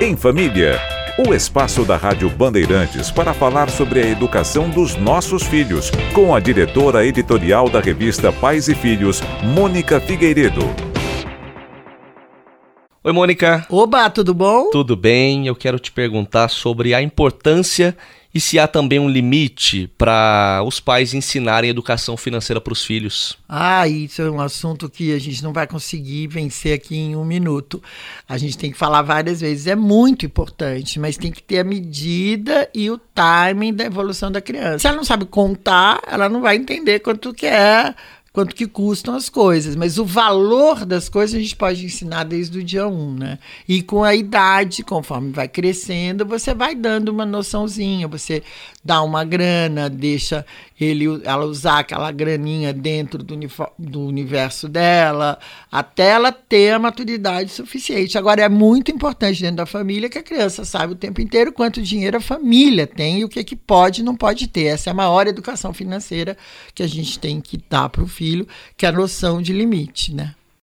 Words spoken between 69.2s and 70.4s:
de limite, né?